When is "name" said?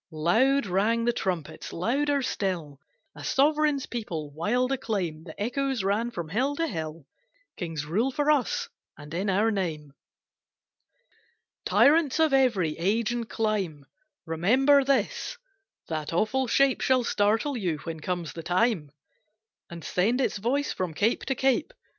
9.51-9.93